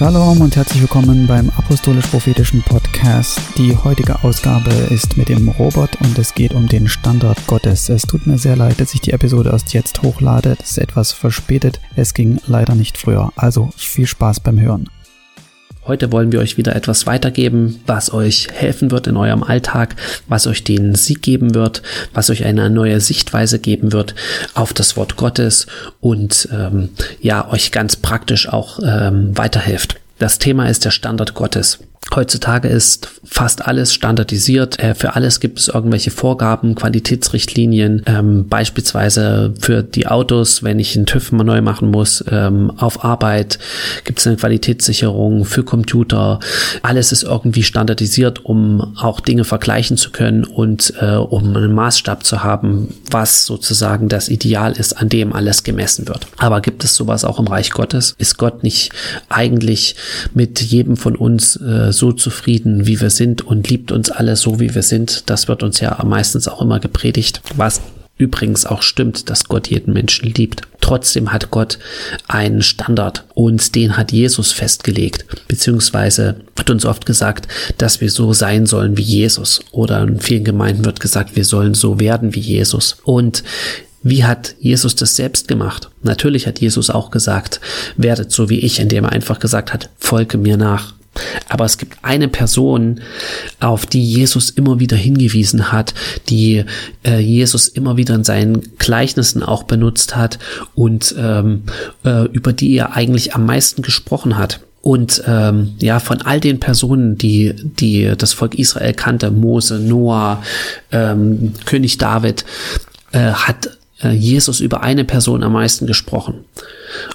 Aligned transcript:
Shalom 0.00 0.40
und 0.40 0.56
herzlich 0.56 0.80
willkommen 0.80 1.26
beim 1.26 1.50
Apostolisch-Prophetischen 1.50 2.62
Podcast. 2.62 3.38
Die 3.58 3.76
heutige 3.76 4.24
Ausgabe 4.24 4.70
ist 4.70 5.18
mit 5.18 5.28
dem 5.28 5.50
Robot 5.50 5.90
und 6.00 6.18
es 6.18 6.32
geht 6.32 6.54
um 6.54 6.66
den 6.66 6.88
Standard 6.88 7.46
Gottes. 7.46 7.90
Es 7.90 8.04
tut 8.04 8.26
mir 8.26 8.38
sehr 8.38 8.56
leid, 8.56 8.80
dass 8.80 8.94
ich 8.94 9.02
die 9.02 9.12
Episode 9.12 9.50
erst 9.50 9.74
jetzt 9.74 10.00
hochlade. 10.00 10.56
Das 10.58 10.70
ist 10.70 10.78
etwas 10.78 11.12
verspätet. 11.12 11.82
Es 11.96 12.14
ging 12.14 12.40
leider 12.46 12.74
nicht 12.74 12.96
früher. 12.96 13.30
Also 13.36 13.68
viel 13.76 14.06
Spaß 14.06 14.40
beim 14.40 14.58
Hören. 14.58 14.88
Heute 15.90 16.12
wollen 16.12 16.30
wir 16.30 16.38
euch 16.38 16.56
wieder 16.56 16.76
etwas 16.76 17.06
weitergeben, 17.06 17.80
was 17.84 18.12
euch 18.12 18.46
helfen 18.52 18.92
wird 18.92 19.08
in 19.08 19.16
eurem 19.16 19.42
Alltag, 19.42 19.96
was 20.28 20.46
euch 20.46 20.62
den 20.62 20.94
Sieg 20.94 21.20
geben 21.20 21.56
wird, 21.56 21.82
was 22.14 22.30
euch 22.30 22.44
eine 22.44 22.70
neue 22.70 23.00
Sichtweise 23.00 23.58
geben 23.58 23.90
wird 23.90 24.14
auf 24.54 24.72
das 24.72 24.96
Wort 24.96 25.16
Gottes 25.16 25.66
und 25.98 26.48
ähm, 26.52 26.90
ja, 27.20 27.50
euch 27.50 27.72
ganz 27.72 27.96
praktisch 27.96 28.48
auch 28.48 28.78
ähm, 28.84 29.36
weiterhilft. 29.36 29.96
Das 30.20 30.38
Thema 30.38 30.68
ist 30.68 30.84
der 30.84 30.92
Standard 30.92 31.34
Gottes. 31.34 31.80
Heutzutage 32.14 32.66
ist 32.66 33.08
fast 33.24 33.66
alles 33.66 33.94
standardisiert. 33.94 34.80
Äh, 34.80 34.94
für 34.96 35.14
alles 35.14 35.38
gibt 35.38 35.60
es 35.60 35.68
irgendwelche 35.68 36.10
Vorgaben, 36.10 36.74
Qualitätsrichtlinien. 36.74 38.02
Ähm, 38.06 38.48
beispielsweise 38.48 39.54
für 39.60 39.84
die 39.84 40.08
Autos, 40.08 40.64
wenn 40.64 40.80
ich 40.80 40.96
einen 40.96 41.06
TÜV 41.06 41.30
mal 41.30 41.44
neu 41.44 41.60
machen 41.60 41.90
muss, 41.90 42.24
ähm, 42.28 42.72
auf 42.78 43.04
Arbeit 43.04 43.60
gibt 44.04 44.18
es 44.18 44.26
eine 44.26 44.36
Qualitätssicherung 44.36 45.44
für 45.44 45.62
Computer. 45.62 46.40
Alles 46.82 47.12
ist 47.12 47.22
irgendwie 47.22 47.62
standardisiert, 47.62 48.44
um 48.44 48.96
auch 48.96 49.20
Dinge 49.20 49.44
vergleichen 49.44 49.96
zu 49.96 50.10
können 50.10 50.42
und 50.44 50.94
äh, 51.00 51.14
um 51.14 51.54
einen 51.56 51.72
Maßstab 51.74 52.24
zu 52.24 52.42
haben, 52.42 52.94
was 53.10 53.46
sozusagen 53.46 54.08
das 54.08 54.28
Ideal 54.28 54.72
ist, 54.72 54.94
an 54.94 55.10
dem 55.10 55.32
alles 55.32 55.62
gemessen 55.62 56.08
wird. 56.08 56.26
Aber 56.38 56.60
gibt 56.60 56.82
es 56.82 56.96
sowas 56.96 57.24
auch 57.24 57.38
im 57.38 57.46
Reich 57.46 57.70
Gottes? 57.70 58.16
Ist 58.18 58.36
Gott 58.36 58.64
nicht 58.64 58.90
eigentlich 59.28 59.94
mit 60.34 60.60
jedem 60.60 60.96
von 60.96 61.14
uns 61.14 61.54
äh, 61.56 61.89
so 61.92 62.12
zufrieden, 62.12 62.86
wie 62.86 63.00
wir 63.00 63.10
sind 63.10 63.42
und 63.42 63.68
liebt 63.68 63.92
uns 63.92 64.10
alle 64.10 64.36
so, 64.36 64.60
wie 64.60 64.74
wir 64.74 64.82
sind. 64.82 65.28
Das 65.30 65.48
wird 65.48 65.62
uns 65.62 65.80
ja 65.80 66.02
meistens 66.04 66.48
auch 66.48 66.62
immer 66.62 66.80
gepredigt, 66.80 67.42
was 67.56 67.80
übrigens 68.20 68.66
auch 68.66 68.82
stimmt, 68.82 69.30
dass 69.30 69.44
Gott 69.44 69.68
jeden 69.68 69.94
Menschen 69.94 70.32
liebt. 70.32 70.62
Trotzdem 70.80 71.32
hat 71.32 71.50
Gott 71.50 71.78
einen 72.28 72.62
Standard 72.62 73.24
und 73.34 73.74
den 73.74 73.96
hat 73.96 74.12
Jesus 74.12 74.52
festgelegt, 74.52 75.24
beziehungsweise 75.48 76.36
wird 76.54 76.70
uns 76.70 76.84
oft 76.84 77.06
gesagt, 77.06 77.48
dass 77.78 78.00
wir 78.00 78.10
so 78.10 78.32
sein 78.34 78.66
sollen 78.66 78.98
wie 78.98 79.02
Jesus 79.02 79.60
oder 79.72 80.02
in 80.02 80.20
vielen 80.20 80.44
Gemeinden 80.44 80.84
wird 80.84 81.00
gesagt, 81.00 81.34
wir 81.34 81.44
sollen 81.44 81.74
so 81.74 81.98
werden 81.98 82.34
wie 82.34 82.40
Jesus. 82.40 82.96
Und 83.04 83.42
wie 84.02 84.24
hat 84.24 84.54
Jesus 84.60 84.94
das 84.94 85.16
selbst 85.16 85.48
gemacht? 85.48 85.90
Natürlich 86.02 86.46
hat 86.46 86.60
Jesus 86.60 86.90
auch 86.90 87.10
gesagt, 87.10 87.60
werdet 87.96 88.32
so 88.32 88.48
wie 88.48 88.60
ich, 88.60 88.80
indem 88.80 89.04
er 89.04 89.12
einfach 89.12 89.38
gesagt 89.38 89.72
hat, 89.72 89.90
folge 89.98 90.38
mir 90.38 90.56
nach. 90.56 90.94
Aber 91.48 91.64
es 91.64 91.78
gibt 91.78 91.98
eine 92.02 92.28
Person, 92.28 93.00
auf 93.58 93.86
die 93.86 94.04
Jesus 94.04 94.50
immer 94.50 94.78
wieder 94.78 94.96
hingewiesen 94.96 95.72
hat, 95.72 95.94
die 96.28 96.64
äh, 97.04 97.18
Jesus 97.18 97.68
immer 97.68 97.96
wieder 97.96 98.14
in 98.14 98.24
seinen 98.24 98.76
Gleichnissen 98.78 99.42
auch 99.42 99.64
benutzt 99.64 100.16
hat 100.16 100.38
und 100.74 101.14
ähm, 101.18 101.64
äh, 102.04 102.26
über 102.26 102.52
die 102.52 102.74
er 102.74 102.96
eigentlich 102.96 103.34
am 103.34 103.46
meisten 103.46 103.82
gesprochen 103.82 104.38
hat. 104.38 104.60
Und 104.82 105.22
ähm, 105.26 105.74
ja, 105.78 106.00
von 106.00 106.22
all 106.22 106.40
den 106.40 106.58
Personen, 106.58 107.18
die, 107.18 107.54
die 107.54 108.12
das 108.16 108.32
Volk 108.32 108.54
Israel 108.54 108.94
kannte, 108.94 109.30
Mose, 109.30 109.78
Noah, 109.78 110.42
ähm, 110.90 111.52
König 111.66 111.98
David, 111.98 112.46
äh, 113.12 113.32
hat 113.32 113.76
Jesus 114.08 114.60
über 114.60 114.82
eine 114.82 115.04
Person 115.04 115.42
am 115.42 115.52
meisten 115.52 115.86
gesprochen. 115.86 116.44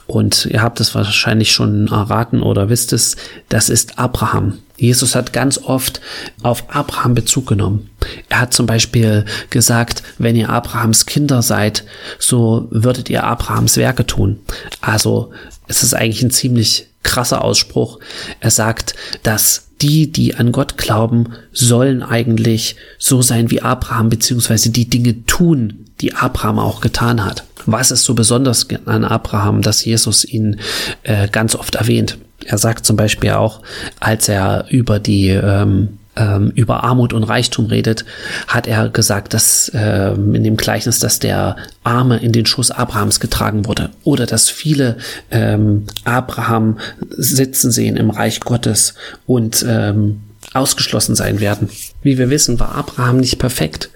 Und 0.07 0.45
ihr 0.45 0.61
habt 0.61 0.79
es 0.79 0.93
wahrscheinlich 0.95 1.51
schon 1.51 1.87
erraten 1.87 2.41
oder 2.41 2.69
wisst 2.69 2.93
es, 2.93 3.15
das 3.49 3.69
ist 3.69 3.97
Abraham. 3.97 4.59
Jesus 4.77 5.15
hat 5.15 5.33
ganz 5.33 5.57
oft 5.57 6.01
auf 6.43 6.65
Abraham 6.75 7.15
Bezug 7.15 7.47
genommen. 7.47 7.89
Er 8.29 8.41
hat 8.41 8.53
zum 8.53 8.65
Beispiel 8.65 9.25
gesagt, 9.49 10.03
wenn 10.17 10.35
ihr 10.35 10.49
Abrahams 10.49 11.05
Kinder 11.05 11.41
seid, 11.41 11.85
so 12.19 12.67
würdet 12.71 13.09
ihr 13.09 13.23
Abrahams 13.23 13.77
Werke 13.77 14.05
tun. 14.05 14.39
Also 14.81 15.31
es 15.67 15.81
ist 15.81 15.93
eigentlich 15.93 16.23
ein 16.23 16.31
ziemlich 16.31 16.87
krasser 17.03 17.43
Ausspruch. 17.43 17.99
Er 18.41 18.51
sagt, 18.51 18.95
dass 19.23 19.69
die, 19.85 20.11
die 20.11 20.35
an 20.35 20.51
Gott 20.51 20.77
glauben, 20.77 21.33
sollen 21.51 22.01
eigentlich 22.01 22.75
so 22.97 23.21
sein 23.21 23.51
wie 23.51 23.61
Abraham, 23.61 24.09
beziehungsweise 24.09 24.71
die 24.71 24.89
Dinge 24.89 25.25
tun, 25.27 25.85
die 26.01 26.15
Abraham 26.15 26.57
auch 26.57 26.81
getan 26.81 27.23
hat. 27.23 27.43
Was 27.67 27.91
ist 27.91 28.03
so 28.03 28.15
besonders 28.15 28.67
an 28.85 29.05
Abraham, 29.05 29.61
dass 29.61 29.85
Jesus 29.85 30.25
ihn 30.25 30.59
äh, 31.03 31.27
ganz 31.27 31.53
oft 31.55 31.75
erwähnt? 31.75 32.17
Er 32.45 32.57
sagt 32.57 32.85
zum 32.85 32.95
Beispiel 32.95 33.31
auch, 33.31 33.61
als 33.99 34.27
er 34.27 34.65
über 34.69 34.99
die 34.99 35.29
ähm, 35.29 35.99
ähm, 36.15 36.51
über 36.55 36.83
Armut 36.83 37.13
und 37.13 37.23
Reichtum 37.23 37.65
redet, 37.67 38.05
hat 38.47 38.67
er 38.67 38.89
gesagt, 38.89 39.33
dass 39.33 39.71
ähm, 39.73 40.35
in 40.35 40.43
dem 40.43 40.57
Gleichnis, 40.57 40.99
dass 40.99 41.19
der 41.19 41.55
Arme 41.83 42.17
in 42.17 42.31
den 42.31 42.45
Schoß 42.45 42.71
Abrahams 42.71 43.19
getragen 43.19 43.65
wurde 43.65 43.89
oder 44.03 44.25
dass 44.25 44.49
viele 44.49 44.97
ähm, 45.31 45.85
Abraham 46.03 46.79
sitzen 47.09 47.71
sehen 47.71 47.97
im 47.97 48.09
Reich 48.09 48.39
Gottes 48.39 48.95
und 49.25 49.65
ähm, 49.67 50.21
ausgeschlossen 50.53 51.15
sein 51.15 51.39
werden. 51.39 51.69
Wie 52.01 52.17
wir 52.17 52.29
wissen, 52.29 52.59
war 52.59 52.75
Abraham 52.75 53.17
nicht 53.17 53.39
perfekt. 53.39 53.89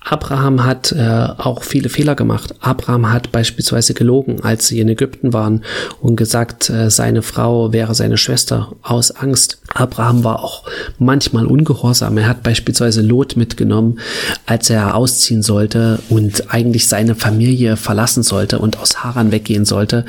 Abraham 0.00 0.64
hat 0.64 0.92
äh, 0.92 1.28
auch 1.38 1.62
viele 1.62 1.88
Fehler 1.88 2.14
gemacht. 2.14 2.54
Abraham 2.60 3.12
hat 3.12 3.32
beispielsweise 3.32 3.94
gelogen, 3.94 4.42
als 4.42 4.68
sie 4.68 4.80
in 4.80 4.88
Ägypten 4.88 5.32
waren 5.32 5.64
und 6.00 6.16
gesagt, 6.16 6.68
äh, 6.70 6.90
seine 6.90 7.22
Frau 7.22 7.72
wäre 7.72 7.94
seine 7.94 8.18
Schwester 8.18 8.72
aus 8.82 9.10
Angst. 9.10 9.60
Abraham 9.76 10.24
war 10.24 10.42
auch 10.42 10.64
manchmal 10.98 11.46
ungehorsam. 11.46 12.18
Er 12.18 12.28
hat 12.28 12.42
beispielsweise 12.42 13.02
Lot 13.02 13.36
mitgenommen, 13.36 14.00
als 14.46 14.70
er 14.70 14.94
ausziehen 14.94 15.42
sollte 15.42 16.00
und 16.08 16.52
eigentlich 16.52 16.88
seine 16.88 17.14
Familie 17.14 17.76
verlassen 17.76 18.22
sollte 18.22 18.58
und 18.58 18.78
aus 18.78 19.04
Haran 19.04 19.32
weggehen 19.32 19.64
sollte 19.64 20.04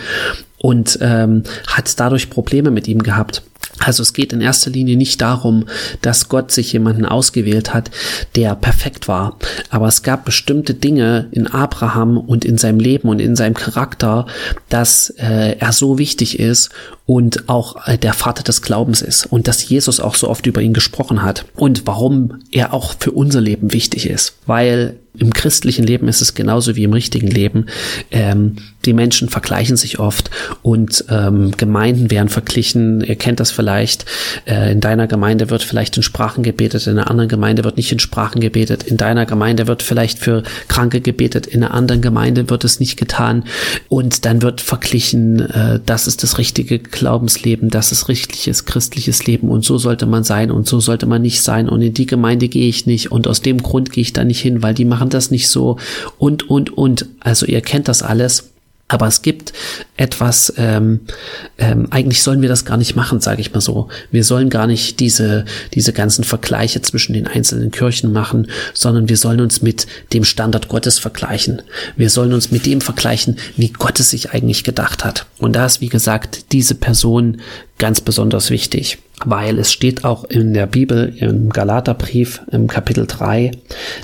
und 0.58 0.98
ähm, 1.02 1.44
hat 1.68 2.00
dadurch 2.00 2.30
Probleme 2.30 2.72
mit 2.72 2.88
ihm 2.88 3.04
gehabt. 3.04 3.44
Also 3.80 4.02
es 4.02 4.14
geht 4.14 4.34
in 4.34 4.42
erster 4.42 4.72
Linie 4.72 4.98
nicht 4.98 5.22
darum, 5.22 5.66
dass 6.02 6.30
Gott 6.30 6.52
sich 6.52 6.74
jemanden 6.74 7.06
ausgewählt 7.06 7.74
hat, 7.74 7.92
der 8.36 8.56
perfekt 8.56 9.08
war. 9.08 9.38
Aber 9.70 9.88
es 9.88 10.02
gab 10.02 10.26
bestimmte 10.26 10.74
Dinge 10.74 11.28
in 11.32 11.48
Abraham 11.48 12.18
und 12.18 12.44
in 12.44 12.58
seinem 12.58 12.80
Leben 12.80 13.08
und 13.08 13.20
in 13.20 13.36
seinem 13.36 13.54
Charakter, 13.54 14.26
dass 14.70 15.12
äh, 15.18 15.58
er 15.60 15.72
so 15.74 16.00
wichtig 16.00 16.40
ist 16.40 16.72
und 17.08 17.48
auch 17.50 17.88
äh, 17.88 17.98
der 17.98 18.14
Vater 18.14 18.44
des 18.44 18.62
Glaubens 18.62 19.02
ist 19.02 19.26
und 19.26 19.48
dass 19.48 19.68
Jesus 19.68 20.00
auch 20.00 20.14
so 20.14 20.28
oft 20.30 20.46
über 20.46 20.62
ihn 20.62 20.74
gesprochen 20.74 21.24
hat 21.24 21.46
und 21.56 21.88
warum 21.88 22.42
er 22.52 22.74
auch 22.74 22.96
für 23.00 23.12
unser 23.12 23.42
Leben 23.42 23.74
wichtig 23.74 24.08
ist. 24.08 24.36
Weil 24.46 25.00
im 25.18 25.34
christlichen 25.34 25.86
Leben 25.86 26.08
ist 26.08 26.22
es 26.22 26.36
genauso 26.36 26.76
wie 26.76 26.84
im 26.84 26.94
richtigen 26.94 27.28
Leben. 27.28 27.66
Ähm, 28.12 28.58
die 28.86 28.94
Menschen 28.94 29.30
vergleichen 29.30 29.76
sich 29.76 30.00
oft 30.00 30.30
und 30.62 31.06
ähm, 31.10 31.52
Gemeinden 31.58 32.12
werden 32.12 32.30
verglichen. 32.30 33.02
Ihr 33.02 33.16
kennt 33.16 33.40
das 33.40 33.52
vielleicht. 33.52 34.06
Äh, 34.46 34.72
in 34.72 34.80
deiner 34.80 35.08
Gemeinde 35.08 35.50
wird 35.50 35.64
vielleicht 35.64 35.98
in 35.98 36.04
Sprachen 36.04 36.44
gebetet, 36.44 36.88
in 36.88 36.98
einer 36.98 37.10
anderen 37.10 37.30
Gemeinde 37.30 37.64
wird 37.64 37.78
nicht 37.78 37.92
in 37.92 38.00
Sprachen 38.00 38.40
gebetet. 38.40 38.84
In 38.84 38.98
deiner 38.98 39.26
Gemeinde 39.26 39.68
wird 39.68 39.84
vielleicht 39.84 40.20
für 40.20 40.44
Kranke 40.68 41.02
gebetet, 41.02 41.48
in 41.48 41.64
einer 41.64 41.74
anderen 41.74 42.02
Gemeinde 42.02 42.50
wird 42.50 42.64
es 42.64 42.80
nicht 42.80 42.98
getan. 42.98 43.44
Und 43.90 44.26
dann 44.26 44.42
wird 44.42 44.62
verglichen, 44.62 45.40
äh, 45.40 45.80
das 45.86 46.08
ist 46.08 46.24
das 46.24 46.38
richtige 46.38 46.80
Glaubensleben, 46.98 47.70
das 47.70 47.92
ist 47.92 48.08
richtiges 48.08 48.66
christliches 48.66 49.28
Leben 49.28 49.50
und 49.50 49.64
so 49.64 49.78
sollte 49.78 50.08
man 50.08 50.24
sein 50.24 50.50
und 50.50 50.68
so 50.68 50.80
sollte 50.80 51.06
man 51.06 51.22
nicht 51.22 51.44
sein. 51.44 51.70
Und 51.70 51.84
in 51.84 51.94
die 51.94 52.08
Gemeinde 52.08 52.48
gehe 52.48 52.68
ich 52.68 52.88
nicht 52.88 53.12
und 53.12 53.28
aus 53.28 53.42
dem 53.42 53.62
Grund 53.62 53.92
gehe 53.92 54.02
ich 54.02 54.14
da 54.14 54.24
nicht 54.24 54.42
hin, 54.42 54.64
weil 54.64 54.74
die 54.74 54.86
machen 54.86 55.10
das 55.10 55.30
nicht 55.30 55.48
so 55.48 55.78
und, 56.18 56.50
und, 56.50 56.76
und. 56.76 57.08
Also 57.20 57.46
ihr 57.46 57.62
kennt 57.62 57.88
das 57.88 58.02
alles. 58.02 58.50
Aber 58.90 59.08
es 59.08 59.22
gibt 59.22 59.52
etwas, 59.98 60.54
ähm, 60.58 61.02
ähm, 61.58 61.88
eigentlich 61.92 62.24
sollen 62.24 62.42
wir 62.42 62.48
das 62.48 62.64
gar 62.64 62.78
nicht 62.78 62.96
machen, 62.96 63.20
sage 63.20 63.42
ich 63.42 63.54
mal 63.54 63.60
so. 63.60 63.90
Wir 64.12 64.24
sollen 64.24 64.50
gar 64.50 64.66
nicht 64.66 65.02
diese, 65.02 65.44
diese 65.74 65.92
ganzen 65.92 66.24
Vergleiche 66.24 66.82
zwischen 66.82 67.12
den 67.12 67.28
einzelnen 67.28 67.72
Kirchen 67.72 68.14
machen, 68.14 68.48
sondern 68.74 69.10
wir 69.10 69.18
sollen 69.18 69.42
uns 69.42 69.62
mit 69.62 69.88
dem 70.14 70.24
Standard 70.24 70.70
Gottes 70.70 71.00
vergleichen. 71.00 71.62
Wir 71.98 72.10
sollen 72.10 72.32
uns 72.32 72.50
mit 72.52 72.66
dem 72.66 72.80
vergleichen, 72.80 73.38
wie 73.58 73.74
Gott 73.74 74.00
es 74.00 74.12
sich 74.12 74.32
eigentlich 74.32 74.64
gedacht 74.64 75.04
hat. 75.04 75.26
Und 75.38 75.54
da 75.54 75.66
ist, 75.66 75.82
wie 75.82 75.90
gesagt, 75.90 76.54
diese 76.54 76.76
Person 76.76 77.42
ganz 77.78 78.02
besonders 78.02 78.50
wichtig 78.50 79.00
weil 79.26 79.58
es 79.58 79.72
steht 79.72 80.04
auch 80.04 80.26
in 80.26 80.54
der 80.54 80.68
Bibel 80.68 81.16
im 81.18 81.50
Galaterbrief 81.50 82.42
im 82.52 82.68
Kapitel 82.68 83.08
3, 83.08 83.52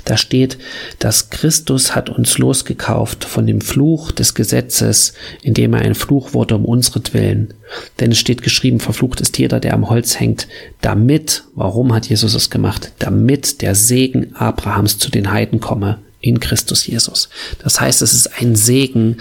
da 0.04 0.16
steht, 0.16 0.58
dass 0.98 1.30
Christus 1.30 1.94
hat 1.94 2.10
uns 2.10 2.38
losgekauft 2.38 3.24
von 3.24 3.46
dem 3.46 3.60
Fluch 3.60 4.10
des 4.10 4.34
Gesetzes, 4.34 5.14
indem 5.42 5.74
er 5.74 5.82
ein 5.82 5.94
Fluch 5.94 6.34
wurde 6.34 6.56
um 6.56 6.64
unsretwillen. 6.64 7.54
Denn 8.00 8.10
es 8.10 8.18
steht 8.18 8.42
geschrieben, 8.42 8.80
verflucht 8.80 9.20
ist 9.20 9.38
jeder, 9.38 9.60
der 9.60 9.74
am 9.74 9.88
Holz 9.88 10.18
hängt, 10.18 10.48
damit, 10.80 11.44
warum 11.54 11.94
hat 11.94 12.06
Jesus 12.08 12.34
es 12.34 12.50
gemacht? 12.50 12.92
Damit 12.98 13.62
der 13.62 13.74
Segen 13.74 14.34
Abrahams 14.34 14.98
zu 14.98 15.10
den 15.10 15.30
Heiden 15.30 15.60
komme 15.60 15.98
in 16.20 16.40
Christus 16.40 16.86
Jesus. 16.86 17.28
Das 17.62 17.80
heißt, 17.80 18.02
es 18.02 18.14
ist 18.14 18.40
ein 18.40 18.56
Segen, 18.56 19.18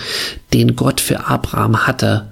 den 0.54 0.76
Gott 0.76 1.02
für 1.02 1.28
Abraham 1.28 1.86
hatte, 1.86 2.32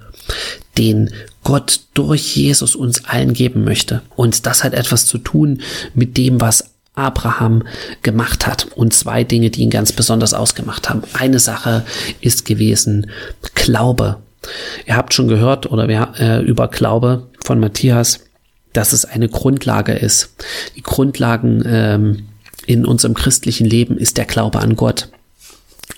den 0.77 1.11
Gott 1.43 1.81
durch 1.93 2.35
Jesus 2.35 2.75
uns 2.75 3.05
allen 3.05 3.33
geben 3.33 3.63
möchte. 3.63 4.01
Und 4.15 4.45
das 4.45 4.63
hat 4.63 4.73
etwas 4.73 5.05
zu 5.05 5.17
tun 5.17 5.61
mit 5.93 6.17
dem, 6.17 6.39
was 6.39 6.71
Abraham 6.93 7.63
gemacht 8.01 8.47
hat. 8.47 8.67
Und 8.75 8.93
zwei 8.93 9.23
Dinge, 9.23 9.49
die 9.49 9.61
ihn 9.61 9.69
ganz 9.69 9.91
besonders 9.91 10.33
ausgemacht 10.33 10.89
haben. 10.89 11.03
Eine 11.13 11.39
Sache 11.39 11.85
ist 12.19 12.45
gewesen 12.45 13.09
Glaube. 13.55 14.17
Ihr 14.85 14.95
habt 14.95 15.13
schon 15.13 15.27
gehört 15.27 15.71
oder 15.71 15.87
wir, 15.87 16.13
äh, 16.19 16.41
über 16.41 16.67
Glaube 16.67 17.27
von 17.43 17.59
Matthias, 17.59 18.21
dass 18.73 18.93
es 18.93 19.05
eine 19.05 19.29
Grundlage 19.29 19.93
ist. 19.93 20.33
Die 20.75 20.81
Grundlagen 20.81 21.63
ähm, 21.65 22.27
in 22.65 22.85
unserem 22.85 23.13
christlichen 23.13 23.67
Leben 23.67 23.97
ist 23.97 24.17
der 24.17 24.25
Glaube 24.25 24.59
an 24.59 24.75
Gott. 24.75 25.09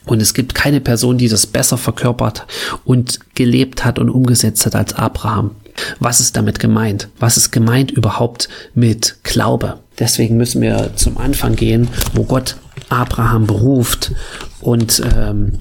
Und 0.05 0.21
es 0.21 0.33
gibt 0.33 0.53
keine 0.55 0.81
Person, 0.81 1.17
die 1.17 1.29
das 1.29 1.47
besser 1.47 1.77
verkörpert 1.77 2.45
und 2.83 3.19
gelebt 3.35 3.85
hat 3.85 3.99
und 3.99 4.09
umgesetzt 4.09 4.65
hat 4.65 4.75
als 4.75 4.93
Abraham. 4.93 5.51
Was 5.99 6.19
ist 6.19 6.35
damit 6.35 6.59
gemeint? 6.59 7.09
Was 7.19 7.37
ist 7.37 7.51
gemeint 7.51 7.91
überhaupt 7.91 8.49
mit 8.75 9.17
Glaube? 9.23 9.79
Deswegen 9.99 10.37
müssen 10.37 10.61
wir 10.61 10.91
zum 10.95 11.17
Anfang 11.17 11.55
gehen, 11.55 11.87
wo 12.13 12.23
Gott 12.23 12.57
Abraham 12.89 13.47
beruft. 13.47 14.11
Und 14.61 15.01
ähm, 15.15 15.53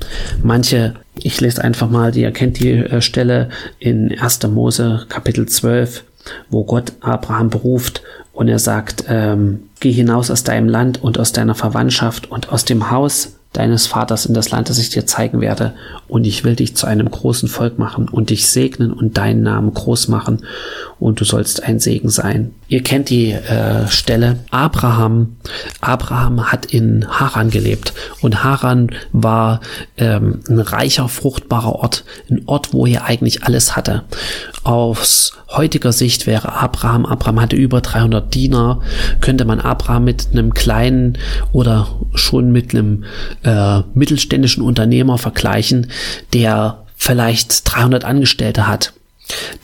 manche, 0.43 0.95
ich 1.17 1.41
lese 1.41 1.63
einfach 1.63 1.91
mal, 1.91 2.13
die 2.13 2.23
erkennt 2.23 2.61
die 2.61 2.73
äh, 2.73 3.01
Stelle 3.01 3.49
in 3.79 4.19
1. 4.19 4.43
Mose 4.49 5.07
Kapitel 5.09 5.47
12, 5.47 6.05
wo 6.51 6.65
Gott 6.65 6.93
Abraham 7.01 7.51
beruft 7.51 8.03
und 8.33 8.49
er 8.49 8.59
sagt, 8.59 9.05
ähm, 9.09 9.65
geh 9.81 9.93
hinaus 9.93 10.31
aus 10.31 10.45
deinem 10.45 10.69
Land 10.69 11.03
und 11.03 11.19
aus 11.19 11.33
deiner 11.33 11.55
Verwandtschaft 11.55 12.31
und 12.31 12.51
aus 12.51 12.65
dem 12.65 12.91
Haus 12.91 13.35
deines 13.53 13.87
Vaters 13.87 14.27
in 14.27 14.35
das 14.35 14.51
Land, 14.51 14.71
das 14.71 14.79
ich 14.79 14.91
dir 14.91 15.07
zeigen 15.07 15.41
werde, 15.41 15.75
und 16.09 16.27
ich 16.27 16.45
will 16.45 16.57
dich 16.57 16.75
zu 16.75 16.87
einem 16.87 17.11
großen 17.11 17.49
Volk 17.49 17.79
machen 17.79 18.09
und 18.09 18.31
dich 18.31 18.47
segnen 18.49 18.93
und 18.93 19.19
deinen 19.19 19.43
Namen 19.43 19.75
groß 19.75 20.09
machen, 20.09 20.43
und 20.99 21.21
du 21.21 21.25
sollst 21.25 21.65
ein 21.65 21.81
Segen 21.81 22.11
sein. 22.11 22.55
Ihr 22.69 22.83
kennt 22.83 23.11
die 23.11 23.33
äh, 23.33 23.89
Stelle. 23.89 24.39
Abraham, 24.51 25.37
Abraham 25.81 26.53
hat 26.53 26.67
in 26.67 27.07
Haran 27.09 27.51
gelebt 27.51 27.93
und 28.21 28.45
Haran 28.45 28.91
war 29.13 29.61
ähm, 29.97 30.41
ein 30.49 30.61
reicher, 30.61 31.09
fruchtbarer 31.09 31.75
Ort, 31.75 32.05
ein 32.31 32.43
Ort, 32.47 32.73
wo 32.73 32.87
er 32.87 33.05
eigentlich 33.05 33.43
alles 33.43 33.75
hatte. 33.75 34.05
Aus 34.63 35.33
heutiger 35.51 35.93
Sicht 35.93 36.27
wäre 36.27 36.53
Abraham, 36.53 37.05
Abraham 37.05 37.41
hatte 37.41 37.57
über 37.57 37.81
300 37.81 38.33
Diener, 38.33 38.81
könnte 39.21 39.45
man 39.45 39.61
Abraham 39.61 40.05
mit 40.05 40.29
einem 40.33 40.55
kleinen 40.55 41.19
oder 41.53 41.89
schon 42.15 42.53
mit 42.53 42.75
einem 42.75 43.05
äh, 43.45 43.81
mittelständischen 43.95 44.63
Unternehmer 44.63 45.19
vergleichen, 45.19 45.89
der 46.33 46.85
vielleicht 46.97 47.73
300 47.73 48.05
Angestellte 48.05 48.67
hat 48.67 48.93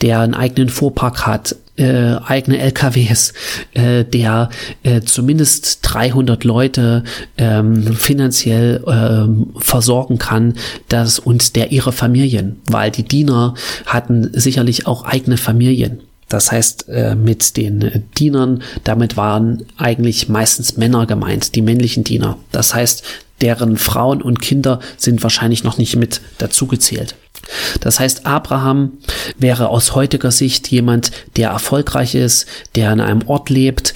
der 0.01 0.19
einen 0.19 0.33
eigenen 0.33 0.69
Fuhrpark 0.69 1.25
hat, 1.25 1.55
äh, 1.77 2.15
eigene 2.25 2.59
LKWs, 2.59 3.33
äh, 3.73 4.03
der 4.03 4.49
äh, 4.83 5.01
zumindest 5.01 5.79
300 5.83 6.43
Leute 6.43 7.03
ähm, 7.37 7.93
finanziell 7.95 8.83
ähm, 8.87 9.53
versorgen 9.57 10.17
kann, 10.17 10.55
das 10.89 11.19
und 11.19 11.55
der 11.55 11.71
ihre 11.71 11.91
Familien, 11.91 12.61
weil 12.69 12.91
die 12.91 13.03
Diener 13.03 13.53
hatten 13.85 14.29
sicherlich 14.33 14.87
auch 14.87 15.05
eigene 15.05 15.37
Familien. 15.37 16.01
Das 16.27 16.51
heißt, 16.51 16.89
äh, 16.89 17.15
mit 17.15 17.57
den 17.57 18.03
Dienern, 18.17 18.61
damit 18.83 19.17
waren 19.17 19.65
eigentlich 19.77 20.29
meistens 20.29 20.77
Männer 20.77 21.07
gemeint, 21.07 21.55
die 21.55 21.63
männlichen 21.63 22.03
Diener. 22.03 22.37
Das 22.51 22.75
heißt, 22.75 23.03
deren 23.41 23.77
Frauen 23.77 24.21
und 24.21 24.41
Kinder 24.41 24.79
sind 24.97 25.23
wahrscheinlich 25.23 25.63
noch 25.63 25.77
nicht 25.77 25.95
mit 25.95 26.21
dazugezählt. 26.37 27.15
Das 27.79 27.99
heißt, 27.99 28.25
Abraham 28.25 28.93
wäre 29.37 29.69
aus 29.69 29.95
heutiger 29.95 30.31
Sicht 30.31 30.67
jemand, 30.69 31.11
der 31.35 31.49
erfolgreich 31.49 32.15
ist, 32.15 32.45
der 32.75 32.91
an 32.91 32.99
einem 32.99 33.27
Ort 33.27 33.49
lebt, 33.49 33.93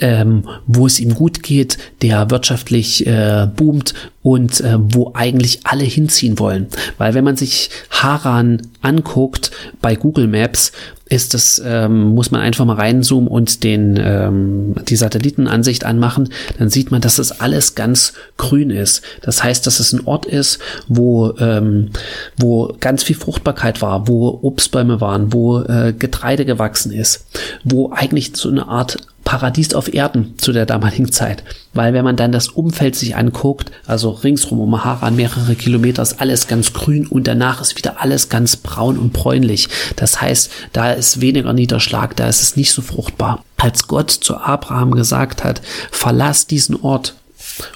ähm, 0.00 0.48
wo 0.66 0.86
es 0.86 0.98
ihm 0.98 1.14
gut 1.14 1.42
geht, 1.42 1.78
der 2.02 2.30
wirtschaftlich 2.30 3.06
äh, 3.06 3.46
boomt 3.54 3.94
und 4.22 4.60
äh, 4.60 4.76
wo 4.78 5.12
eigentlich 5.14 5.60
alle 5.64 5.84
hinziehen 5.84 6.38
wollen. 6.38 6.68
Weil 6.98 7.14
wenn 7.14 7.24
man 7.24 7.36
sich 7.36 7.70
Haran 7.90 8.62
anguckt 8.80 9.50
bei 9.80 9.96
Google 9.96 10.26
Maps, 10.26 10.72
ist 11.10 11.34
es, 11.34 11.60
ähm, 11.64 12.14
muss 12.14 12.30
man 12.30 12.40
einfach 12.40 12.64
mal 12.64 12.76
reinzoomen 12.76 13.28
und 13.28 13.64
den, 13.64 13.98
ähm, 14.00 14.76
die 14.88 14.96
Satellitenansicht 14.96 15.84
anmachen, 15.84 16.28
dann 16.58 16.70
sieht 16.70 16.92
man, 16.92 17.00
dass 17.00 17.18
es 17.18 17.40
alles 17.40 17.74
ganz 17.74 18.14
grün 18.36 18.70
ist. 18.70 19.02
Das 19.20 19.42
heißt, 19.42 19.66
dass 19.66 19.80
es 19.80 19.92
ein 19.92 20.06
Ort 20.06 20.24
ist, 20.24 20.60
wo, 20.86 21.34
ähm, 21.38 21.90
wo 22.38 22.74
ganz 22.78 23.02
viel 23.02 23.16
Fruchtbarkeit 23.16 23.82
war, 23.82 24.06
wo 24.06 24.38
Obstbäume 24.42 25.00
waren, 25.00 25.32
wo 25.32 25.60
äh, 25.62 25.92
Getreide 25.98 26.44
gewachsen 26.44 26.92
ist, 26.92 27.26
wo 27.64 27.90
eigentlich 27.92 28.30
so 28.36 28.48
eine 28.48 28.68
Art 28.68 28.98
Paradies 29.24 29.74
auf 29.74 29.92
Erden 29.92 30.34
zu 30.38 30.52
der 30.52 30.64
damaligen 30.64 31.10
Zeit. 31.10 31.44
Weil 31.72 31.92
wenn 31.94 32.04
man 32.04 32.16
dann 32.16 32.32
das 32.32 32.48
Umfeld 32.48 32.96
sich 32.96 33.16
anguckt, 33.16 33.70
also 33.86 34.10
ringsrum 34.10 34.60
um 34.60 34.84
Haran 34.84 35.14
mehrere 35.14 35.54
Kilometer 35.54 36.02
ist 36.02 36.20
alles 36.20 36.48
ganz 36.48 36.72
grün 36.72 37.06
und 37.06 37.28
danach 37.28 37.60
ist 37.60 37.76
wieder 37.76 38.00
alles 38.00 38.28
ganz 38.28 38.56
braun 38.56 38.98
und 38.98 39.12
bräunlich. 39.12 39.68
Das 39.94 40.20
heißt, 40.20 40.50
da 40.72 40.92
ist 40.92 41.20
weniger 41.20 41.52
Niederschlag, 41.52 42.16
da 42.16 42.28
ist 42.28 42.42
es 42.42 42.56
nicht 42.56 42.72
so 42.72 42.82
fruchtbar. 42.82 43.44
Als 43.56 43.86
Gott 43.86 44.10
zu 44.10 44.36
Abraham 44.36 44.92
gesagt 44.92 45.44
hat, 45.44 45.60
verlass 45.90 46.46
diesen 46.46 46.80
Ort 46.80 47.14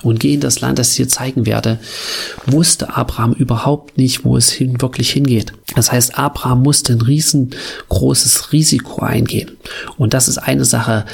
und 0.02 0.20
geh 0.20 0.34
in 0.34 0.40
das 0.40 0.60
Land, 0.60 0.78
das 0.78 0.90
ich 0.90 0.96
dir 0.96 1.08
zeigen 1.08 1.46
werde, 1.46 1.78
wusste 2.46 2.96
Abraham 2.96 3.32
überhaupt 3.32 3.98
nicht, 3.98 4.25
wo 4.25 4.36
es 4.36 4.50
hin, 4.50 4.81
wirklich 4.81 5.10
hingeht. 5.10 5.52
Das 5.75 5.90
heißt, 5.90 6.19
Abraham 6.19 6.62
musste 6.62 6.92
ein 6.92 7.00
riesengroßes 7.00 8.52
Risiko 8.52 9.02
eingehen. 9.02 9.56
Und 9.96 10.14
das 10.14 10.28
ist 10.28 10.38
eine 10.38 10.64
Sache 10.64 11.04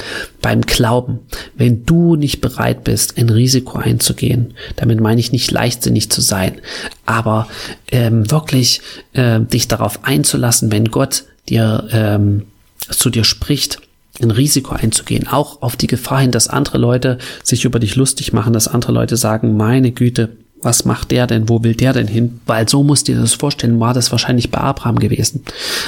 beim 0.41 0.61
Glauben. 0.61 1.19
Wenn 1.55 1.85
du 1.85 2.15
nicht 2.15 2.41
bereit 2.41 2.83
bist, 2.83 3.17
ein 3.17 3.29
Risiko 3.29 3.77
einzugehen, 3.79 4.53
damit 4.75 4.99
meine 4.99 5.19
ich 5.19 5.31
nicht 5.31 5.51
leichtsinnig 5.51 6.11
zu 6.11 6.21
sein, 6.21 6.61
aber 7.05 7.47
ähm, 7.91 8.29
wirklich 8.29 8.81
äh, 9.13 9.39
dich 9.39 9.67
darauf 9.67 10.03
einzulassen, 10.03 10.71
wenn 10.71 10.85
Gott 10.85 11.23
dir 11.49 11.87
ähm, 11.91 12.43
zu 12.89 13.09
dir 13.09 13.23
spricht, 13.23 13.79
ein 14.19 14.31
Risiko 14.31 14.75
einzugehen, 14.75 15.27
auch 15.27 15.61
auf 15.61 15.75
die 15.75 15.87
Gefahr 15.87 16.19
hin, 16.19 16.31
dass 16.31 16.47
andere 16.47 16.77
Leute 16.77 17.17
sich 17.43 17.65
über 17.65 17.79
dich 17.79 17.95
lustig 17.95 18.33
machen, 18.33 18.53
dass 18.53 18.67
andere 18.67 18.91
Leute 18.91 19.17
sagen, 19.17 19.55
meine 19.55 19.91
Güte, 19.91 20.29
was 20.63 20.85
macht 20.85 21.11
der 21.11 21.27
denn, 21.27 21.49
wo 21.49 21.63
will 21.63 21.75
der 21.75 21.93
denn 21.93 22.07
hin? 22.07 22.39
Weil 22.45 22.69
so 22.69 22.83
musst 22.83 23.07
du 23.07 23.13
dir 23.13 23.19
das 23.19 23.33
vorstellen, 23.33 23.79
war 23.79 23.93
das 23.93 24.11
wahrscheinlich 24.11 24.51
bei 24.51 24.59
Abraham 24.59 24.99
gewesen, 24.99 25.43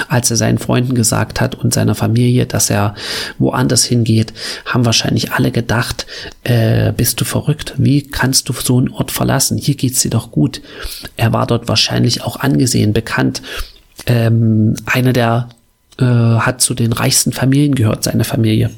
als 0.07 0.31
er 0.31 0.37
seinen 0.37 0.57
Freunden 0.57 0.95
gesagt 0.95 1.41
hat 1.41 1.55
und 1.55 1.73
seiner 1.73 1.95
Familie, 1.95 2.45
dass 2.45 2.69
er 2.69 2.95
woanders 3.37 3.83
hingeht, 3.83 4.33
haben 4.65 4.85
wahrscheinlich 4.85 5.31
alle 5.31 5.51
gedacht, 5.51 6.07
äh, 6.43 6.91
bist 6.91 7.21
du 7.21 7.25
verrückt? 7.25 7.75
Wie 7.77 8.01
kannst 8.01 8.49
du 8.49 8.53
so 8.53 8.79
einen 8.79 8.89
Ort 8.89 9.11
verlassen? 9.11 9.57
Hier 9.57 9.75
geht's 9.75 10.01
dir 10.01 10.09
doch 10.09 10.31
gut. 10.31 10.61
Er 11.17 11.33
war 11.33 11.45
dort 11.45 11.67
wahrscheinlich 11.67 12.23
auch 12.23 12.37
angesehen, 12.37 12.93
bekannt. 12.93 13.41
Ähm, 14.07 14.75
einer 14.85 15.13
der 15.13 15.49
äh, 15.99 16.05
hat 16.05 16.61
zu 16.61 16.73
den 16.73 16.93
reichsten 16.93 17.33
Familien 17.33 17.75
gehört, 17.75 18.03
seine 18.03 18.23
Familie. 18.23 18.71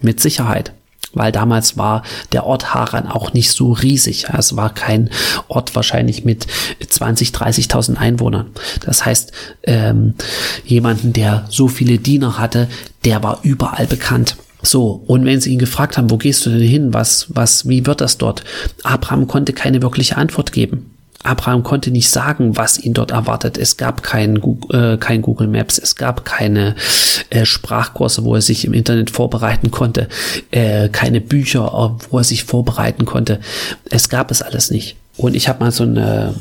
Mit 0.00 0.20
Sicherheit. 0.20 0.72
Weil 1.12 1.32
damals 1.32 1.76
war 1.76 2.02
der 2.32 2.46
Ort 2.46 2.72
Haran 2.72 3.06
auch 3.06 3.32
nicht 3.32 3.50
so 3.50 3.72
riesig. 3.72 4.26
Es 4.36 4.56
war 4.56 4.72
kein 4.72 5.10
Ort 5.48 5.74
wahrscheinlich 5.74 6.24
mit 6.24 6.46
20, 6.88 7.30
30.000 7.30 7.96
Einwohnern. 7.96 8.46
Das 8.84 9.04
heißt, 9.04 9.32
ähm, 9.64 10.14
jemanden, 10.64 11.12
der 11.12 11.46
so 11.48 11.68
viele 11.68 11.98
Diener 11.98 12.38
hatte, 12.38 12.68
der 13.04 13.22
war 13.22 13.40
überall 13.42 13.86
bekannt. 13.86 14.36
So, 14.62 15.02
und 15.06 15.24
wenn 15.24 15.40
sie 15.40 15.52
ihn 15.52 15.58
gefragt 15.58 15.96
haben, 15.96 16.10
wo 16.10 16.18
gehst 16.18 16.44
du 16.46 16.50
denn 16.50 16.60
hin? 16.60 16.94
Was, 16.94 17.26
was, 17.28 17.66
wie 17.68 17.86
wird 17.86 18.00
das 18.00 18.18
dort? 18.18 18.44
Abraham 18.82 19.26
konnte 19.26 19.52
keine 19.52 19.82
wirkliche 19.82 20.16
Antwort 20.16 20.52
geben. 20.52 20.94
Abraham 21.22 21.62
konnte 21.62 21.90
nicht 21.90 22.08
sagen, 22.08 22.56
was 22.56 22.78
ihn 22.78 22.94
dort 22.94 23.10
erwartet. 23.10 23.58
Es 23.58 23.76
gab 23.76 24.02
kein, 24.02 24.40
äh, 24.70 24.96
kein 24.96 25.20
Google 25.20 25.48
Maps, 25.48 25.78
es 25.78 25.96
gab 25.96 26.24
keine 26.24 26.76
äh, 27.28 27.44
Sprachkurse, 27.44 28.24
wo 28.24 28.34
er 28.34 28.40
sich 28.40 28.64
im 28.64 28.72
Internet 28.72 29.10
vorbereiten 29.10 29.70
konnte, 29.70 30.08
äh, 30.50 30.88
keine 30.88 31.20
Bücher, 31.20 31.66
äh, 31.66 32.04
wo 32.10 32.18
er 32.18 32.24
sich 32.24 32.44
vorbereiten 32.44 33.04
konnte. 33.04 33.40
Es 33.90 34.08
gab 34.08 34.30
es 34.30 34.40
alles 34.40 34.70
nicht. 34.70 34.96
Und 35.16 35.36
ich 35.36 35.48
habe 35.48 35.62
mal 35.62 35.72
so 35.72 35.84
eine 35.84 36.34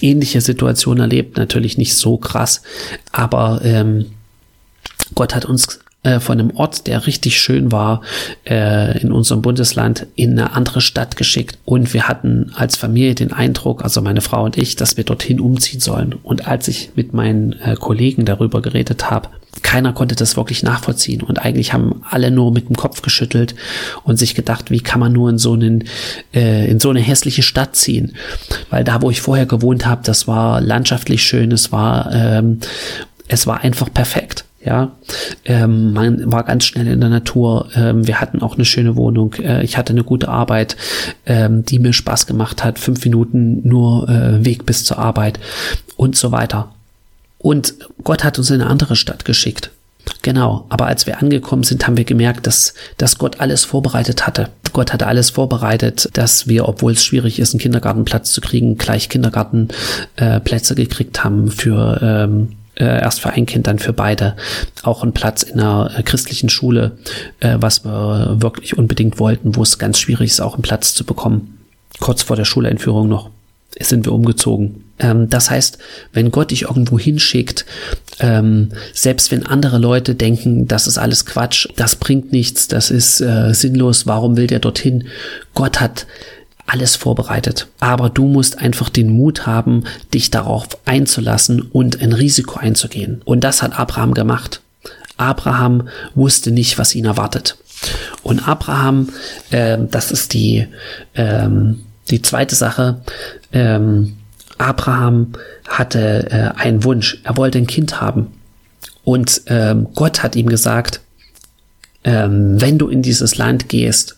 ähnliche 0.00 0.42
Situation 0.42 0.98
erlebt, 1.00 1.38
natürlich 1.38 1.78
nicht 1.78 1.94
so 1.94 2.18
krass, 2.18 2.62
aber 3.12 3.60
ähm, 3.64 4.06
Gott 5.14 5.34
hat 5.34 5.44
uns 5.44 5.78
äh, 6.04 6.18
von 6.18 6.40
einem 6.40 6.50
Ort, 6.56 6.88
der 6.88 7.06
richtig 7.06 7.40
schön 7.40 7.70
war, 7.70 8.02
äh, 8.44 9.00
in 9.00 9.12
unserem 9.12 9.40
Bundesland 9.40 10.08
in 10.16 10.32
eine 10.32 10.52
andere 10.52 10.80
Stadt 10.80 11.16
geschickt. 11.16 11.58
Und 11.64 11.94
wir 11.94 12.08
hatten 12.08 12.50
als 12.56 12.76
Familie 12.76 13.14
den 13.14 13.32
Eindruck, 13.32 13.84
also 13.84 14.02
meine 14.02 14.20
Frau 14.20 14.42
und 14.42 14.58
ich, 14.58 14.74
dass 14.74 14.96
wir 14.96 15.04
dorthin 15.04 15.38
umziehen 15.38 15.78
sollen. 15.78 16.14
Und 16.24 16.48
als 16.48 16.66
ich 16.66 16.90
mit 16.96 17.12
meinen 17.12 17.52
äh, 17.52 17.76
Kollegen 17.76 18.24
darüber 18.24 18.60
geredet 18.62 19.12
habe, 19.12 19.28
keiner 19.62 19.92
konnte 19.92 20.16
das 20.16 20.36
wirklich 20.36 20.64
nachvollziehen. 20.64 21.22
Und 21.22 21.38
eigentlich 21.38 21.72
haben 21.72 22.02
alle 22.10 22.32
nur 22.32 22.52
mit 22.52 22.68
dem 22.68 22.74
Kopf 22.74 23.02
geschüttelt 23.02 23.54
und 24.02 24.18
sich 24.18 24.34
gedacht, 24.34 24.72
wie 24.72 24.80
kann 24.80 24.98
man 24.98 25.12
nur 25.12 25.30
in 25.30 25.38
so 25.38 25.52
einen, 25.52 25.84
in 26.32 26.80
so 26.80 26.88
eine 26.88 27.00
hässliche 27.00 27.42
Stadt 27.42 27.76
ziehen? 27.76 28.16
Weil 28.70 28.82
da, 28.82 29.02
wo 29.02 29.10
ich 29.10 29.20
vorher 29.20 29.44
gewohnt 29.44 29.84
habe, 29.84 30.00
das 30.04 30.26
war 30.26 30.62
landschaftlich 30.62 31.22
schön, 31.22 31.52
es 31.52 31.70
war 31.70 32.10
ähm, 32.14 32.60
es 33.32 33.46
war 33.46 33.62
einfach 33.62 33.92
perfekt. 33.92 34.31
Ja, 34.64 34.92
ähm, 35.44 35.92
man 35.92 36.30
war 36.30 36.44
ganz 36.44 36.64
schnell 36.64 36.86
in 36.86 37.00
der 37.00 37.08
Natur. 37.08 37.68
Ähm, 37.74 38.06
wir 38.06 38.20
hatten 38.20 38.42
auch 38.42 38.54
eine 38.54 38.64
schöne 38.64 38.94
Wohnung. 38.94 39.34
Äh, 39.34 39.64
ich 39.64 39.76
hatte 39.76 39.92
eine 39.92 40.04
gute 40.04 40.28
Arbeit, 40.28 40.76
ähm, 41.26 41.64
die 41.64 41.80
mir 41.80 41.92
Spaß 41.92 42.26
gemacht 42.26 42.62
hat. 42.62 42.78
Fünf 42.78 43.04
Minuten 43.04 43.66
nur 43.66 44.08
äh, 44.08 44.44
Weg 44.44 44.64
bis 44.64 44.84
zur 44.84 44.98
Arbeit 44.98 45.40
und 45.96 46.14
so 46.14 46.30
weiter. 46.30 46.72
Und 47.38 47.74
Gott 48.04 48.22
hat 48.22 48.38
uns 48.38 48.50
in 48.50 48.60
eine 48.60 48.70
andere 48.70 48.94
Stadt 48.94 49.24
geschickt. 49.24 49.72
Genau, 50.22 50.66
aber 50.68 50.86
als 50.86 51.06
wir 51.06 51.20
angekommen 51.20 51.64
sind, 51.64 51.86
haben 51.86 51.96
wir 51.96 52.04
gemerkt, 52.04 52.46
dass, 52.46 52.74
dass 52.96 53.18
Gott 53.18 53.40
alles 53.40 53.64
vorbereitet 53.64 54.26
hatte. 54.26 54.48
Gott 54.72 54.92
hatte 54.92 55.06
alles 55.06 55.30
vorbereitet, 55.30 56.08
dass 56.12 56.46
wir, 56.46 56.68
obwohl 56.68 56.92
es 56.92 57.04
schwierig 57.04 57.38
ist, 57.38 57.52
einen 57.52 57.60
Kindergartenplatz 57.60 58.32
zu 58.32 58.40
kriegen, 58.40 58.78
gleich 58.78 59.08
Kindergartenplätze 59.08 60.74
äh, 60.74 60.76
gekriegt 60.76 61.24
haben 61.24 61.50
für 61.50 62.00
ähm, 62.00 62.52
äh, 62.82 63.00
erst 63.00 63.20
für 63.20 63.30
ein 63.30 63.46
Kind, 63.46 63.66
dann 63.66 63.78
für 63.78 63.92
beide. 63.92 64.36
Auch 64.82 65.02
einen 65.02 65.12
Platz 65.12 65.42
in 65.42 65.60
einer 65.60 65.90
äh, 65.96 66.02
christlichen 66.02 66.48
Schule, 66.48 66.98
äh, 67.40 67.56
was 67.60 67.84
wir 67.84 68.36
wirklich 68.40 68.76
unbedingt 68.76 69.20
wollten, 69.20 69.54
wo 69.54 69.62
es 69.62 69.78
ganz 69.78 70.00
schwierig 70.00 70.30
ist, 70.30 70.40
auch 70.40 70.54
einen 70.54 70.62
Platz 70.62 70.94
zu 70.94 71.04
bekommen. 71.04 71.58
Kurz 72.00 72.22
vor 72.22 72.36
der 72.36 72.44
Schuleinführung 72.44 73.08
noch 73.08 73.30
sind 73.80 74.04
wir 74.04 74.12
umgezogen. 74.12 74.84
Ähm, 74.98 75.28
das 75.28 75.50
heißt, 75.50 75.78
wenn 76.12 76.30
Gott 76.30 76.50
dich 76.50 76.62
irgendwo 76.62 76.98
hinschickt, 76.98 77.64
ähm, 78.18 78.70
selbst 78.92 79.30
wenn 79.30 79.46
andere 79.46 79.78
Leute 79.78 80.14
denken, 80.14 80.66
das 80.66 80.86
ist 80.86 80.98
alles 80.98 81.24
Quatsch, 81.24 81.68
das 81.76 81.96
bringt 81.96 82.32
nichts, 82.32 82.68
das 82.68 82.90
ist 82.90 83.20
äh, 83.20 83.54
sinnlos, 83.54 84.06
warum 84.06 84.36
will 84.36 84.48
der 84.48 84.58
dorthin? 84.58 85.04
Gott 85.54 85.80
hat 85.80 86.06
alles 86.66 86.96
vorbereitet. 86.96 87.68
Aber 87.80 88.08
du 88.08 88.26
musst 88.26 88.58
einfach 88.58 88.88
den 88.88 89.10
Mut 89.10 89.46
haben, 89.46 89.84
dich 90.14 90.30
darauf 90.30 90.66
einzulassen 90.84 91.60
und 91.60 92.00
ein 92.00 92.12
Risiko 92.12 92.58
einzugehen. 92.58 93.22
Und 93.24 93.44
das 93.44 93.62
hat 93.62 93.78
Abraham 93.78 94.14
gemacht. 94.14 94.60
Abraham 95.16 95.88
wusste 96.14 96.50
nicht, 96.50 96.78
was 96.78 96.94
ihn 96.94 97.04
erwartet. 97.04 97.56
Und 98.22 98.48
Abraham, 98.48 99.08
äh, 99.50 99.78
das 99.90 100.10
ist 100.12 100.32
die, 100.34 100.66
ähm, 101.14 101.84
die 102.10 102.22
zweite 102.22 102.54
Sache, 102.54 103.02
ähm, 103.52 104.16
Abraham 104.58 105.32
hatte 105.68 106.30
äh, 106.30 106.60
einen 106.60 106.84
Wunsch. 106.84 107.18
Er 107.24 107.36
wollte 107.36 107.58
ein 107.58 107.66
Kind 107.66 108.00
haben. 108.00 108.28
Und 109.04 109.42
ähm, 109.46 109.88
Gott 109.94 110.22
hat 110.22 110.36
ihm 110.36 110.48
gesagt, 110.48 111.00
ähm, 112.04 112.60
wenn 112.60 112.78
du 112.78 112.88
in 112.88 113.02
dieses 113.02 113.36
Land 113.36 113.68
gehst, 113.68 114.16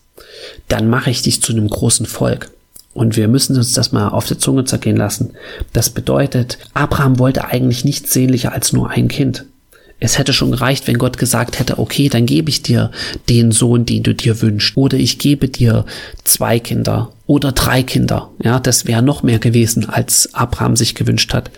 dann 0.69 0.89
mache 0.89 1.11
ich 1.11 1.23
dich 1.23 1.43
zu 1.43 1.53
einem 1.53 1.69
großen 1.69 2.07
Volk. 2.07 2.51
Und 2.93 3.17
wir 3.17 3.27
müssen 3.27 3.57
uns 3.57 3.73
das 3.73 3.91
mal 3.93 4.09
auf 4.09 4.27
der 4.27 4.39
Zunge 4.39 4.65
zergehen 4.65 4.97
lassen. 4.97 5.33
Das 5.73 5.91
bedeutet, 5.91 6.59
Abraham 6.75 7.19
wollte 7.19 7.45
eigentlich 7.45 7.85
nichts 7.85 8.13
sehnlicher 8.13 8.53
als 8.53 8.73
nur 8.73 8.91
ein 8.91 9.09
Kind. 9.09 9.45
Es 10.01 10.19
hätte 10.19 10.33
schon 10.33 10.51
gereicht, 10.51 10.87
wenn 10.87 10.99
Gott 10.99 11.19
gesagt 11.19 11.59
hätte, 11.59 11.79
okay, 11.79 12.09
dann 12.09 12.27
gebe 12.27 12.51
ich 12.51 12.63
dir 12.63 12.91
den 13.29 13.53
Sohn, 13.53 13.87
den 13.87 14.03
du 14.03 14.15
dir 14.15 14.43
wünschst. 14.43 14.77
Oder 14.77 14.99
ich 14.99 15.19
gebe 15.19 15.49
dir 15.49 15.87
zwei 16.25 16.59
Kinder 16.59 17.13
oder 17.27 17.53
drei 17.53 17.83
Kinder. 17.83 18.31
Ja, 18.43 18.61
das 18.61 18.87
wäre 18.87 19.03
noch 19.03 19.23
mehr 19.23 19.39
gewesen, 19.39 19.89
als 19.89 20.35
Abraham 20.35 20.77
sich 20.77 20.95
gewünscht 20.95 21.33
hat. 21.33 21.51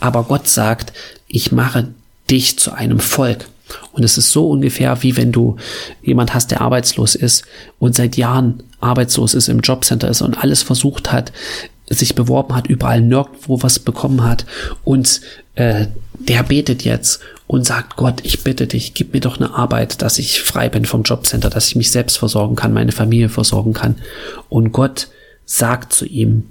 Aber 0.00 0.24
Gott 0.24 0.48
sagt, 0.48 0.92
ich 1.28 1.52
mache 1.52 1.88
dich 2.30 2.58
zu 2.58 2.72
einem 2.72 3.00
Volk. 3.00 3.46
Und 3.92 4.04
es 4.04 4.18
ist 4.18 4.30
so 4.30 4.50
ungefähr, 4.50 5.02
wie 5.02 5.16
wenn 5.16 5.32
du 5.32 5.56
jemand 6.02 6.34
hast, 6.34 6.50
der 6.50 6.60
arbeitslos 6.60 7.14
ist 7.14 7.44
und 7.78 7.94
seit 7.94 8.16
Jahren 8.16 8.62
arbeitslos 8.80 9.34
ist, 9.34 9.48
im 9.48 9.60
Jobcenter 9.60 10.08
ist 10.08 10.22
und 10.22 10.36
alles 10.36 10.62
versucht 10.62 11.12
hat, 11.12 11.32
sich 11.88 12.14
beworben 12.14 12.54
hat, 12.54 12.66
überall 12.66 13.00
nirgendwo 13.00 13.62
was 13.62 13.78
bekommen 13.78 14.24
hat 14.24 14.46
und 14.84 15.20
äh, 15.54 15.86
der 16.18 16.42
betet 16.42 16.84
jetzt 16.84 17.20
und 17.46 17.66
sagt, 17.66 17.96
Gott, 17.96 18.20
ich 18.22 18.42
bitte 18.42 18.66
dich, 18.66 18.94
gib 18.94 19.12
mir 19.12 19.20
doch 19.20 19.36
eine 19.36 19.54
Arbeit, 19.54 20.00
dass 20.02 20.18
ich 20.18 20.40
frei 20.40 20.68
bin 20.68 20.86
vom 20.86 21.02
Jobcenter, 21.02 21.50
dass 21.50 21.68
ich 21.68 21.76
mich 21.76 21.90
selbst 21.90 22.16
versorgen 22.16 22.56
kann, 22.56 22.72
meine 22.72 22.92
Familie 22.92 23.28
versorgen 23.28 23.74
kann. 23.74 23.96
Und 24.48 24.72
Gott 24.72 25.08
sagt 25.44 25.92
zu 25.92 26.06
ihm, 26.06 26.44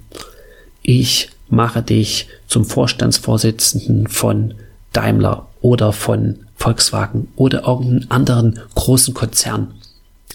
ich 0.84 1.30
mache 1.50 1.82
dich 1.82 2.28
zum 2.48 2.66
Vorstandsvorsitzenden 2.66 4.08
von 4.08 4.54
Daimler 4.92 5.48
oder 5.62 5.94
von 5.94 6.40
Volkswagen 6.64 7.28
oder 7.36 7.68
irgendeinen 7.68 8.10
anderen 8.10 8.60
großen 8.76 9.14
Konzern. 9.14 9.74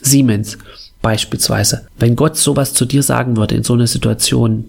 Siemens 0.03 0.59
beispielsweise. 1.01 1.87
Wenn 1.99 2.17
Gott 2.17 2.37
sowas 2.37 2.75
zu 2.75 2.85
dir 2.85 3.03
sagen 3.03 3.39
würde 3.39 3.55
in 3.55 3.65
so 3.65 3.73
einer 3.73 3.87
Situation, 3.87 4.67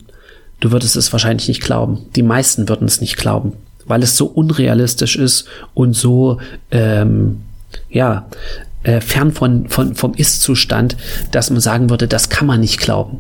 du 0.62 0.72
würdest 0.72 0.96
es 0.96 1.12
wahrscheinlich 1.12 1.50
nicht 1.50 1.62
glauben. 1.62 2.06
Die 2.16 2.24
meisten 2.24 2.70
würden 2.70 2.88
es 2.88 3.02
nicht 3.02 3.18
glauben, 3.18 3.54
weil 3.86 4.04
es 4.04 4.16
so 4.16 4.26
unrealistisch 4.28 5.18
ist 5.18 5.48
und 5.74 5.94
so, 5.94 6.40
ähm, 6.72 7.42
ja, 7.90 8.28
äh, 8.84 9.02
fern 9.02 9.34
von, 9.34 9.68
von, 9.68 9.96
vom 9.96 10.14
Ist-Zustand, 10.14 10.96
dass 11.32 11.50
man 11.50 11.60
sagen 11.60 11.90
würde, 11.90 12.08
das 12.08 12.30
kann 12.30 12.48
man 12.48 12.62
nicht 12.62 12.80
glauben. 12.80 13.18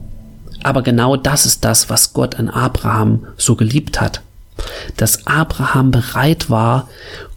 Aber 0.63 0.81
genau 0.81 1.17
das 1.17 1.45
ist 1.45 1.65
das, 1.65 1.89
was 1.89 2.13
Gott 2.13 2.39
an 2.39 2.47
Abraham 2.47 3.27
so 3.35 3.57
geliebt 3.57 3.99
hat. 3.99 4.21
Dass 4.95 5.27
Abraham 5.27 5.91
bereit 5.91 6.49
war, 6.49 6.87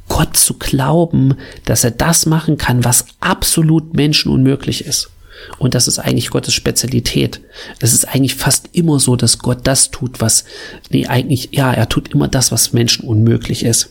Gott 0.08 0.36
zu 0.36 0.54
glauben, 0.54 1.36
dass 1.64 1.84
er 1.84 1.90
das 1.90 2.26
machen 2.26 2.58
kann, 2.58 2.84
was 2.84 3.06
absolut 3.20 3.94
menschenunmöglich 3.94 4.84
ist. 4.84 5.10
Und 5.58 5.74
das 5.74 5.88
ist 5.88 5.98
eigentlich 5.98 6.30
Gottes 6.30 6.54
Spezialität. 6.54 7.40
Es 7.80 7.92
ist 7.92 8.06
eigentlich 8.06 8.34
fast 8.34 8.68
immer 8.72 9.00
so, 9.00 9.16
dass 9.16 9.38
Gott 9.38 9.60
das 9.64 9.90
tut, 9.90 10.20
was, 10.20 10.44
nee, 10.90 11.06
eigentlich, 11.06 11.48
ja, 11.52 11.72
er 11.72 11.88
tut 11.88 12.12
immer 12.12 12.28
das, 12.28 12.52
was 12.52 12.72
Menschen 12.72 13.06
unmöglich 13.06 13.64
ist. 13.64 13.90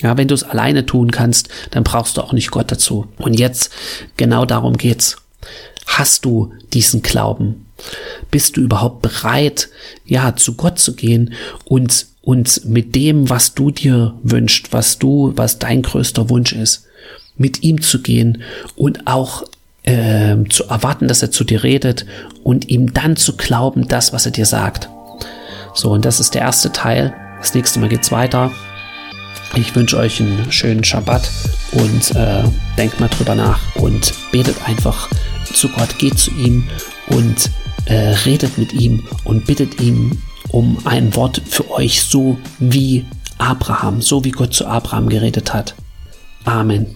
Ja, 0.00 0.16
wenn 0.16 0.28
du 0.28 0.34
es 0.34 0.42
alleine 0.42 0.84
tun 0.84 1.10
kannst, 1.10 1.48
dann 1.70 1.84
brauchst 1.84 2.16
du 2.16 2.22
auch 2.22 2.32
nicht 2.32 2.50
Gott 2.50 2.70
dazu. 2.70 3.08
Und 3.18 3.38
jetzt, 3.38 3.70
genau 4.16 4.44
darum 4.44 4.76
geht's. 4.76 5.16
Hast 5.86 6.24
du 6.24 6.52
diesen 6.72 7.02
Glauben? 7.02 7.65
Bist 8.30 8.56
du 8.56 8.60
überhaupt 8.60 9.02
bereit, 9.02 9.68
ja, 10.04 10.34
zu 10.36 10.54
Gott 10.54 10.78
zu 10.78 10.94
gehen 10.94 11.34
und 11.64 12.06
und 12.22 12.64
mit 12.64 12.96
dem, 12.96 13.30
was 13.30 13.54
du 13.54 13.70
dir 13.70 14.14
wünschst, 14.24 14.72
was 14.72 14.98
du, 14.98 15.32
was 15.36 15.60
dein 15.60 15.82
größter 15.82 16.28
Wunsch 16.28 16.52
ist, 16.52 16.84
mit 17.36 17.62
ihm 17.62 17.80
zu 17.80 18.02
gehen 18.02 18.42
und 18.74 19.06
auch 19.06 19.44
äh, 19.84 20.36
zu 20.48 20.64
erwarten, 20.64 21.06
dass 21.06 21.22
er 21.22 21.30
zu 21.30 21.44
dir 21.44 21.62
redet 21.62 22.04
und 22.42 22.68
ihm 22.68 22.92
dann 22.92 23.16
zu 23.16 23.36
glauben, 23.36 23.86
das, 23.86 24.12
was 24.12 24.26
er 24.26 24.32
dir 24.32 24.44
sagt. 24.44 24.88
So, 25.72 25.92
und 25.92 26.04
das 26.04 26.18
ist 26.18 26.34
der 26.34 26.42
erste 26.42 26.72
Teil. 26.72 27.14
Das 27.38 27.54
nächste 27.54 27.78
Mal 27.78 27.88
geht's 27.88 28.10
weiter. 28.10 28.50
Ich 29.54 29.76
wünsche 29.76 29.96
euch 29.96 30.20
einen 30.20 30.50
schönen 30.50 30.82
Schabbat 30.82 31.30
und 31.72 32.16
äh, 32.16 32.42
denkt 32.76 32.98
mal 32.98 33.08
drüber 33.08 33.36
nach 33.36 33.60
und 33.76 34.12
betet 34.32 34.56
einfach 34.66 35.08
zu 35.44 35.68
Gott, 35.68 35.96
geht 35.98 36.18
zu 36.18 36.32
ihm 36.32 36.68
und 37.06 37.50
äh, 37.86 37.94
redet 38.24 38.58
mit 38.58 38.72
ihm 38.72 39.04
und 39.24 39.46
bittet 39.46 39.80
ihn 39.80 40.22
um 40.48 40.78
ein 40.84 41.14
Wort 41.16 41.42
für 41.46 41.70
euch, 41.70 42.02
so 42.02 42.38
wie 42.58 43.04
Abraham, 43.38 44.00
so 44.00 44.24
wie 44.24 44.30
Gott 44.30 44.54
zu 44.54 44.66
Abraham 44.66 45.08
geredet 45.08 45.52
hat. 45.52 45.74
Amen. 46.44 46.95